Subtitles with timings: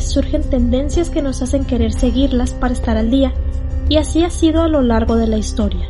[0.00, 3.32] Surgen tendencias que nos hacen querer seguirlas para estar al día,
[3.88, 5.88] y así ha sido a lo largo de la historia.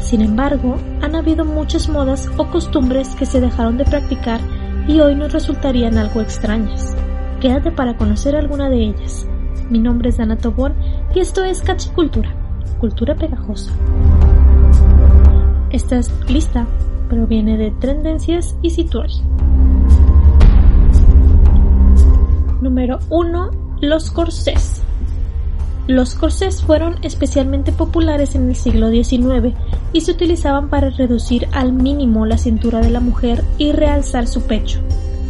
[0.00, 4.40] Sin embargo, han habido muchas modas o costumbres que se dejaron de practicar
[4.88, 6.96] y hoy nos resultarían algo extrañas.
[7.40, 9.26] Quédate para conocer alguna de ellas.
[9.68, 10.74] Mi nombre es Dana Tobón
[11.14, 12.34] y esto es Cachicultura,
[12.80, 13.72] cultura pegajosa.
[15.70, 16.66] Esta lista
[17.08, 19.14] proviene de Tendencias y Situari.
[22.60, 23.50] Número 1.
[23.80, 24.82] Los corsés.
[25.86, 29.56] Los corsés fueron especialmente populares en el siglo XIX
[29.94, 34.42] y se utilizaban para reducir al mínimo la cintura de la mujer y realzar su
[34.42, 34.80] pecho.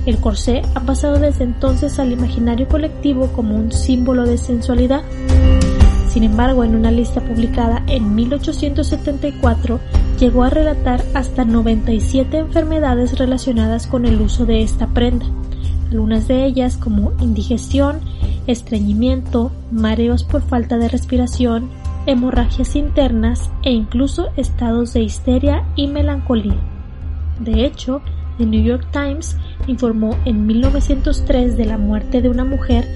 [0.06, 5.02] El corsé ha pasado desde entonces al imaginario colectivo como un símbolo de sensualidad.
[6.08, 9.78] Sin embargo, en una lista publicada en 1874
[10.18, 15.26] llegó a relatar hasta 97 enfermedades relacionadas con el uso de esta prenda,
[15.90, 18.00] algunas de ellas como indigestión,
[18.46, 21.68] estreñimiento, mareos por falta de respiración,
[22.06, 26.58] hemorragias internas e incluso estados de histeria y melancolía.
[27.40, 28.02] De hecho,
[28.38, 32.86] The New York Times informó en 1903 de la muerte de una mujer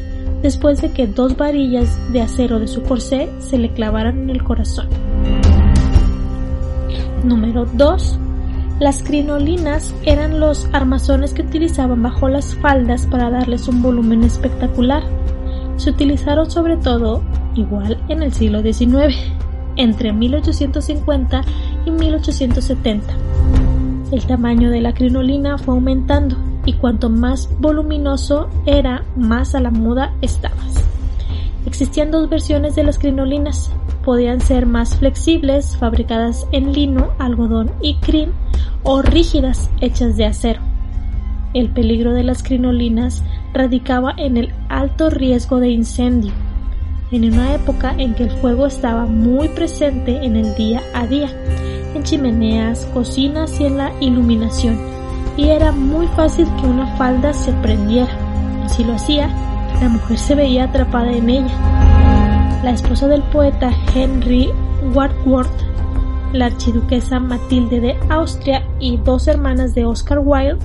[0.43, 4.43] después de que dos varillas de acero de su corsé se le clavaran en el
[4.43, 4.89] corazón.
[7.25, 8.19] Número 2.
[8.81, 15.03] Las crinolinas eran los armazones que utilizaban bajo las faldas para darles un volumen espectacular.
[15.77, 17.23] Se utilizaron sobre todo
[17.55, 19.17] igual en el siglo XIX,
[19.77, 21.43] entre 1850
[21.87, 23.15] y 1870.
[24.11, 26.37] El tamaño de la crinolina fue aumentando
[26.67, 30.75] y cuanto más voluminoso era, más a la moda estabas.
[31.67, 33.71] Existían dos versiones de las crinolinas.
[34.05, 38.33] Podían ser más flexibles, fabricadas en lino, algodón y crin,
[38.83, 40.61] o rígidas, hechas de acero.
[41.55, 43.23] El peligro de las crinolinas
[43.55, 46.33] radicaba en el alto riesgo de incendio,
[47.13, 51.31] en una época en que el fuego estaba muy presente en el día a día,
[51.95, 54.79] en chimeneas, cocinas y en la iluminación,
[55.37, 58.13] y era muy fácil que una falda se prendiera,
[58.67, 59.29] y si lo hacía,
[59.81, 61.84] la mujer se veía atrapada en ella.
[62.65, 64.49] La esposa del poeta Henry
[64.95, 65.51] Wadsworth,
[66.33, 70.65] la archiduquesa Matilde de Austria y dos hermanas de Oscar Wilde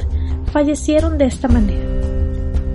[0.54, 1.84] fallecieron de esta manera.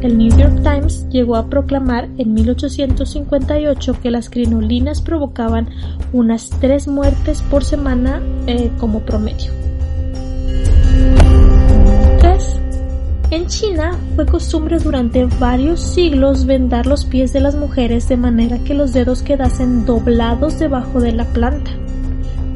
[0.02, 5.70] El New York Times llegó a proclamar en 1858 que las crinolinas provocaban
[6.12, 9.52] unas tres muertes por semana eh, como promedio.
[13.34, 13.42] 3.
[13.42, 18.60] En China fue costumbre durante varios siglos vendar los pies de las mujeres de manera
[18.60, 21.72] que los dedos quedasen doblados debajo de la planta.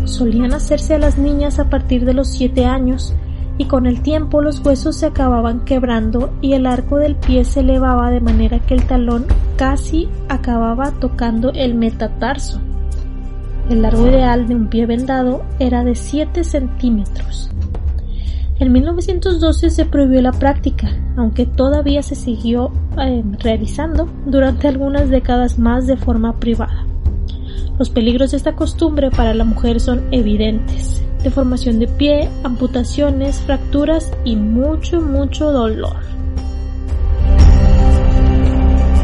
[0.04, 3.12] Solían hacerse a las niñas a partir de los 7 años
[3.58, 7.60] y con el tiempo los huesos se acababan quebrando y el arco del pie se
[7.60, 12.60] elevaba de manera que el talón casi acababa tocando el metatarso.
[13.68, 17.50] El largo ideal de un pie vendado era de 7 centímetros.
[18.58, 25.58] En 1912 se prohibió la práctica, aunque todavía se siguió eh, realizando durante algunas décadas
[25.58, 26.84] más de forma privada.
[27.78, 34.12] Los peligros de esta costumbre para la mujer son evidentes deformación de pie, amputaciones, fracturas
[34.24, 35.96] y mucho, mucho dolor.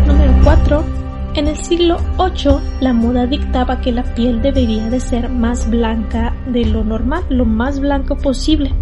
[0.07, 0.85] Número 4.
[1.35, 6.33] En el siglo VIII, la moda dictaba que la piel debería de ser más blanca
[6.47, 8.73] de lo normal, lo más blanco posible.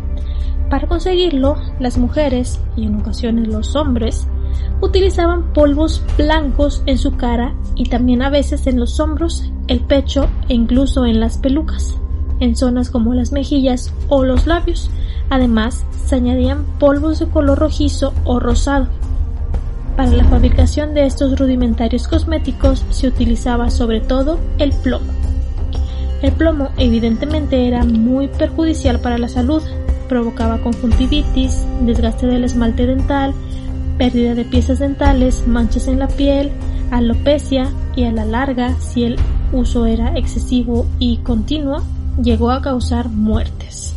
[0.73, 4.27] Para conseguirlo, las mujeres, y en ocasiones los hombres,
[4.81, 10.31] utilizaban polvos blancos en su cara y también a veces en los hombros, el pecho
[10.49, 11.99] e incluso en las pelucas
[12.41, 14.89] en zonas como las mejillas o los labios.
[15.29, 18.87] Además, se añadían polvos de color rojizo o rosado.
[19.95, 25.13] Para la fabricación de estos rudimentarios cosméticos se utilizaba sobre todo el plomo.
[26.23, 29.63] El plomo evidentemente era muy perjudicial para la salud,
[30.13, 33.33] provocaba conjuntivitis, desgaste del esmalte dental,
[33.97, 36.53] pérdida de piezas dentales, manchas en la piel,
[36.91, 39.17] alopecia y a la larga, si el
[39.53, 41.83] uso era excesivo y continuo,
[42.23, 43.95] llegó a causar muertes.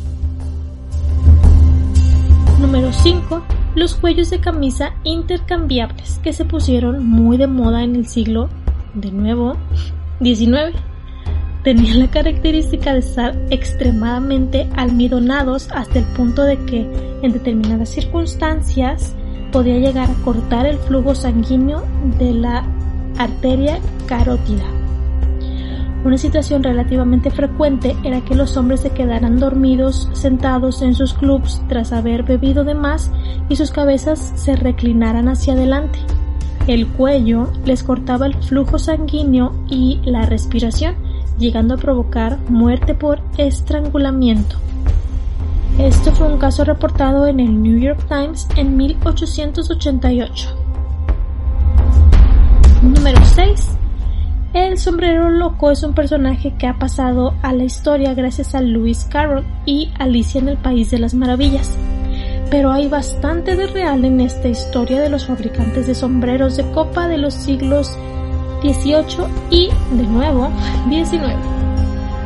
[2.61, 3.43] Número 5.
[3.75, 8.47] Los cuellos de camisa intercambiables que se pusieron muy de moda en el siglo
[8.93, 9.57] de nuevo
[10.21, 10.94] 19.
[11.65, 16.87] Tenían la característica de estar extremadamente almidonados hasta el punto de que
[17.23, 19.15] en determinadas circunstancias
[19.51, 21.83] podía llegar a cortar el flujo sanguíneo
[22.19, 22.63] de la
[23.17, 24.63] arteria carótida.
[26.03, 31.63] Una situación relativamente frecuente era que los hombres se quedaran dormidos sentados en sus clubs
[31.67, 33.09] tras haber bebido de más
[33.49, 35.97] y sus cabezas se reclinaran hacia adelante.
[36.67, 40.95] el cuello les cortaba el flujo sanguíneo y la respiración,
[41.37, 44.57] llegando a provocar muerte por estrangulamiento.
[45.79, 50.49] Esto fue un caso reportado en el New York Times en 1888.
[52.81, 53.77] Número 6.
[54.53, 59.03] El sombrero loco es un personaje que ha pasado a la historia gracias a Lewis
[59.03, 61.75] Carroll y Alicia en el País de las Maravillas.
[62.49, 67.09] Pero hay bastante de real en esta historia de los fabricantes de sombreros de copa
[67.09, 67.97] de los siglos
[68.73, 70.49] XVIII y, de nuevo,
[70.89, 71.35] XIX.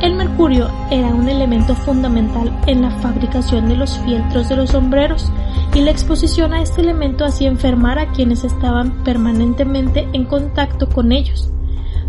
[0.00, 5.30] El mercurio era un elemento fundamental en la fabricación de los fieltros de los sombreros
[5.74, 11.12] y la exposición a este elemento hacía enfermar a quienes estaban permanentemente en contacto con
[11.12, 11.50] ellos.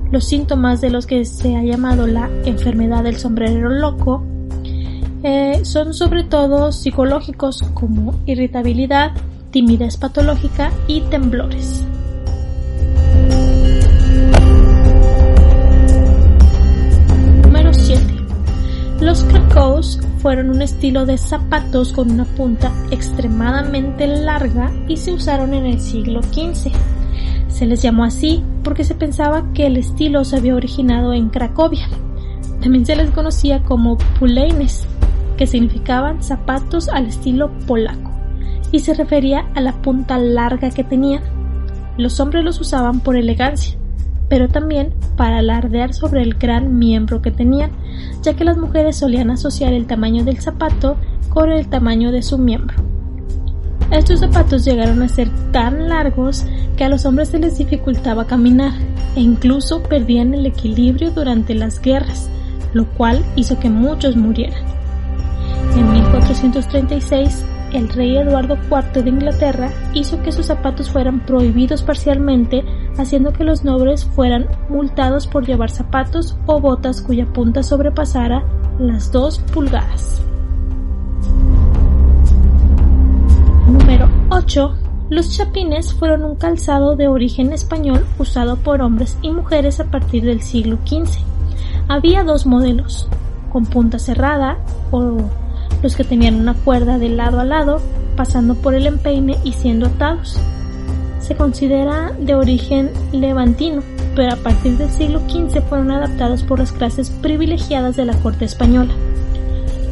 [0.10, 4.24] Los síntomas de los que se ha llamado la enfermedad del sombrerero loco
[5.24, 9.12] eh, son sobre todo psicológicos como irritabilidad,
[9.51, 11.86] timidez patológica y temblores.
[19.01, 25.56] Los cracows fueron un estilo de zapatos con una punta extremadamente larga y se usaron
[25.56, 26.71] en el siglo XV.
[27.48, 31.88] Se les llamó así porque se pensaba que el estilo se había originado en Cracovia.
[32.62, 34.86] También se les conocía como puleines,
[35.36, 38.12] que significaban zapatos al estilo polaco,
[38.71, 41.24] y se refería a la punta larga que tenían.
[41.98, 43.80] Los hombres los usaban por elegancia,
[44.31, 47.72] pero también para alardear sobre el gran miembro que tenían,
[48.24, 50.95] ya que las mujeres solían asociar el tamaño del zapato
[51.28, 52.78] con el tamaño de su miembro.
[53.92, 56.45] Estos zapatos llegaron a ser tan largos
[56.78, 58.72] que a los hombres se les dificultaba caminar
[59.18, 62.30] e incluso perdían el equilibrio durante las guerras,
[62.72, 64.63] lo cual hizo que muchos murieran.
[65.75, 67.44] En 1436,
[67.74, 72.63] el rey Eduardo IV de Inglaterra hizo que sus zapatos fueran prohibidos parcialmente
[72.97, 78.43] haciendo que los nobles fueran multados por llevar zapatos o botas cuya punta sobrepasara
[78.79, 80.21] las dos pulgadas.
[83.67, 84.73] Número 8.
[85.09, 90.23] Los chapines fueron un calzado de origen español usado por hombres y mujeres a partir
[90.23, 91.19] del siglo XV.
[91.88, 93.07] Había dos modelos,
[93.51, 94.57] con punta cerrada
[94.91, 95.17] o
[95.83, 97.81] los que tenían una cuerda de lado a lado,
[98.15, 100.39] pasando por el empeine y siendo atados
[101.21, 103.81] se considera de origen levantino,
[104.15, 108.45] pero a partir del siglo XV fueron adaptados por las clases privilegiadas de la corte
[108.45, 108.94] española.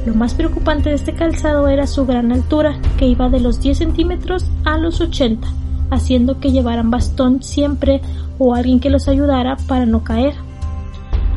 [0.05, 3.77] Lo más preocupante de este calzado era su gran altura, que iba de los 10
[3.77, 5.47] centímetros a los 80,
[5.91, 8.01] haciendo que llevaran bastón siempre
[8.37, 10.33] o alguien que los ayudara para no caer.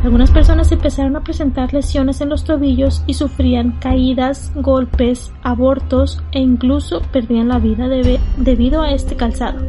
[0.02, 6.40] Algunas personas empezaron a presentar lesiones en los tobillos y sufrían caídas, golpes, abortos e
[6.40, 7.88] incluso perdían la vida
[8.36, 9.60] debido a este calzado.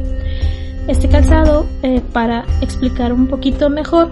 [0.87, 4.09] Este calzado, eh, para explicar un poquito mejor,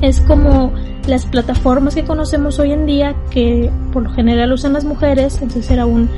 [0.00, 0.72] es como
[1.08, 5.70] las plataformas que conocemos hoy en día que por lo general usan las mujeres, entonces
[5.70, 6.08] era un,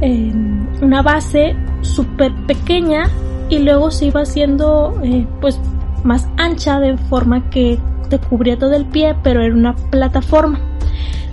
[0.00, 0.32] eh,
[0.80, 3.10] una base súper pequeña
[3.50, 5.60] y luego se iba haciendo eh, pues
[6.02, 10.60] más ancha de forma que te cubría todo el pie, pero era una plataforma.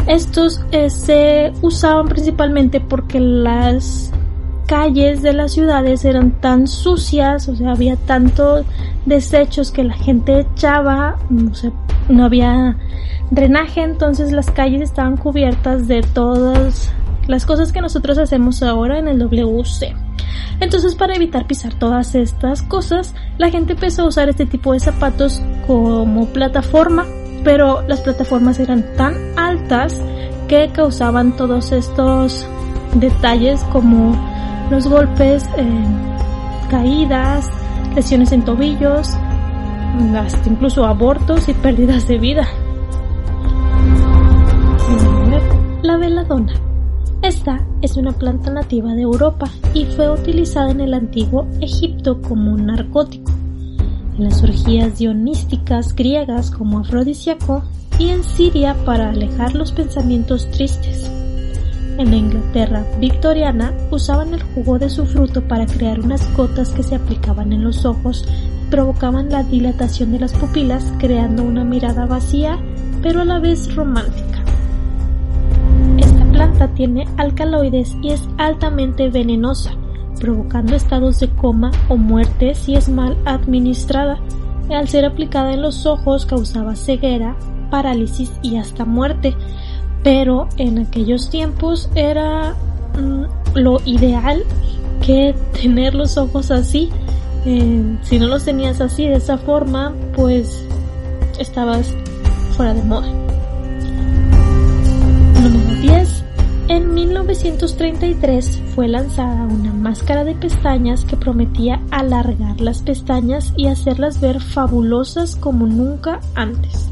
[0.08, 4.12] Estos eh, se usaban principalmente porque las
[4.68, 8.66] calles de las ciudades eran tan sucias, o sea, había tantos
[9.06, 11.52] desechos que la gente echaba, no,
[12.10, 12.78] no había
[13.32, 16.92] drenaje, entonces las calles estaban cubiertas de todas
[17.28, 20.05] las cosas que nosotros hacemos ahora en el WC.
[20.60, 24.80] Entonces para evitar pisar todas estas cosas, la gente empezó a usar este tipo de
[24.80, 27.06] zapatos como plataforma,
[27.44, 30.02] pero las plataformas eran tan altas
[30.48, 32.48] que causaban todos estos
[32.96, 34.16] detalles como
[34.70, 35.84] los golpes, eh,
[36.70, 37.50] caídas,
[37.96, 39.10] lesiones en tobillos,
[40.18, 42.48] hasta incluso abortos y pérdidas de vida.
[45.82, 46.54] La veladona.
[47.22, 52.52] Esta es una planta nativa de Europa y fue utilizada en el antiguo Egipto como
[52.52, 53.32] un narcótico,
[54.18, 57.64] en las orgías dionísticas griegas como afrodisíaco
[58.00, 61.10] y en Siria para alejar los pensamientos tristes.
[62.00, 66.84] En la Inglaterra victoriana usaban el jugo de su fruto para crear unas gotas que
[66.84, 68.26] se aplicaban en los ojos
[68.66, 72.60] y provocaban la dilatación de las pupilas creando una mirada vacía
[73.04, 74.35] pero a la vez romántica
[76.74, 79.72] tiene alcaloides y es altamente venenosa,
[80.20, 84.20] provocando estados de coma o muerte si es mal administrada.
[84.70, 87.36] Al ser aplicada en los ojos causaba ceguera,
[87.70, 89.36] parálisis y hasta muerte,
[90.04, 92.56] pero en aquellos tiempos era
[92.98, 94.44] mm, lo ideal
[95.06, 96.90] que tener los ojos así
[97.48, 100.66] Eh, si no los tenías así, de esa forma, pues
[101.38, 101.94] estabas
[102.58, 103.08] fuera de moda.
[106.68, 114.20] En 1933 fue lanzada una máscara de pestañas que prometía alargar las pestañas y hacerlas
[114.20, 116.90] ver fabulosas como nunca antes.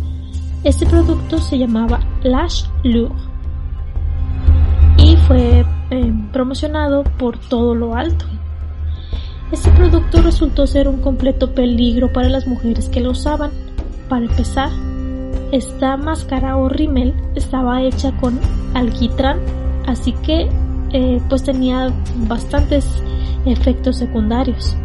[0.63, 3.15] Este producto se llamaba Lash Lure
[4.97, 8.25] y fue eh, promocionado por todo lo alto.
[9.51, 13.49] Este producto resultó ser un completo peligro para las mujeres que lo usaban.
[14.07, 14.69] Para empezar,
[15.51, 18.39] esta máscara o rímel estaba hecha con
[18.75, 20.49] alquitrán así que
[20.91, 21.91] eh, pues tenía
[22.27, 22.87] bastantes
[23.45, 24.75] efectos secundarios.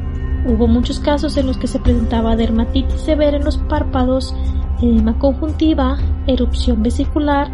[0.47, 4.35] Hubo muchos casos en los que se presentaba dermatitis severa en los párpados,
[4.81, 7.51] edema conjuntiva, erupción vesicular,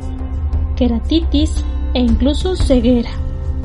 [0.76, 3.10] queratitis e incluso ceguera.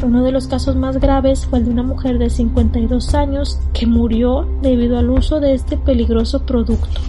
[0.01, 3.85] Uno de los casos más graves fue el de una mujer de 52 años que
[3.85, 7.01] murió debido al uso de este peligroso producto.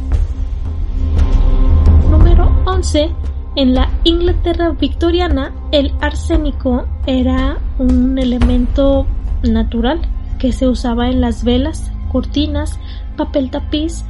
[2.10, 3.10] Número 11
[3.56, 9.06] en la Inglaterra victoriana, el arsénico era un elemento
[9.42, 10.00] natural
[10.38, 12.78] que se usaba en las velas, cortinas,
[13.16, 14.04] papel tapiz,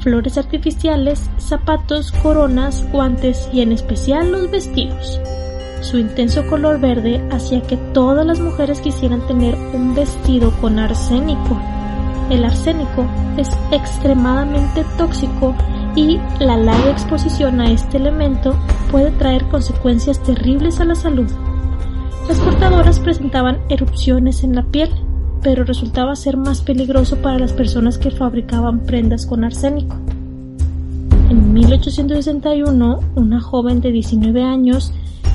[0.00, 5.20] flores artificiales, zapatos, coronas, guantes y en especial los vestidos.
[5.80, 11.60] Su intenso color verde hacía que todas las mujeres quisieran tener un vestido con arsénico.
[12.30, 15.54] El arsénico es extremadamente tóxico
[15.96, 18.54] y la larga exposición a este elemento
[18.92, 21.26] puede traer consecuencias terribles a la salud.
[22.28, 24.90] Las portadoras presentaban erupciones en la piel,
[25.42, 29.96] pero resultaba ser más peligroso para las personas que fabricaban prendas con arsénico.
[31.30, 34.92] En 1861, una joven de 19 años,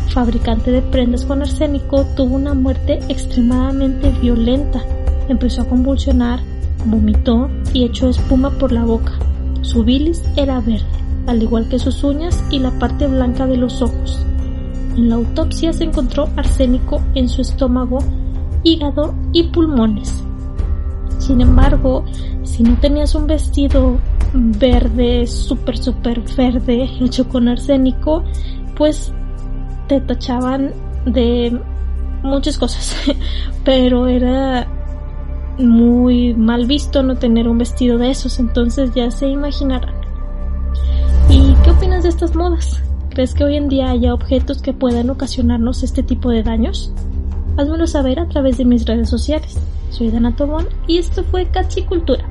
[0.09, 4.81] fabricante de prendas con arsénico, tuvo una muerte extremadamente violenta.
[5.27, 6.39] Empezó a convulsionar,
[6.85, 9.13] vomitó y echó espuma por la boca.
[9.61, 10.85] Su bilis era verde,
[11.27, 14.25] al igual que sus uñas y la parte blanca de los ojos.
[14.97, 17.99] En la autopsia se encontró arsénico en su estómago,
[18.63, 20.23] hígado y pulmones.
[21.19, 22.03] Sin embargo,
[22.43, 23.97] si no tenías un vestido
[24.33, 28.23] verde, súper, súper verde, hecho con arsénico,
[28.75, 29.13] pues
[29.87, 30.73] te tachaban
[31.05, 31.59] de
[32.23, 32.95] muchas cosas.
[33.63, 34.67] Pero era
[35.61, 39.95] muy mal visto no tener un vestido de esos, entonces ya se imaginarán.
[41.29, 42.81] ¿Y qué opinas de estas modas?
[43.09, 46.93] ¿Crees que hoy en día haya objetos que puedan ocasionarnos este tipo de daños?
[47.57, 49.57] Házmelo saber a través de mis redes sociales.
[49.89, 52.25] Soy Dana Tobón y esto fue Cachicultura.